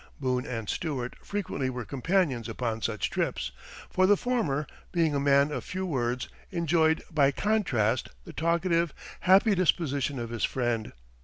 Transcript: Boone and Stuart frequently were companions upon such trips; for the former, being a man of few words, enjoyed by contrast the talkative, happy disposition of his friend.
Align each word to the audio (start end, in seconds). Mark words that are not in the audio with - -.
Boone 0.19 0.47
and 0.47 0.67
Stuart 0.67 1.15
frequently 1.23 1.69
were 1.69 1.85
companions 1.85 2.49
upon 2.49 2.81
such 2.81 3.11
trips; 3.11 3.51
for 3.87 4.07
the 4.07 4.17
former, 4.17 4.65
being 4.91 5.13
a 5.13 5.19
man 5.19 5.51
of 5.51 5.63
few 5.63 5.85
words, 5.85 6.27
enjoyed 6.49 7.03
by 7.11 7.29
contrast 7.31 8.09
the 8.25 8.33
talkative, 8.33 8.95
happy 9.19 9.53
disposition 9.53 10.17
of 10.17 10.31
his 10.31 10.43
friend. 10.43 10.93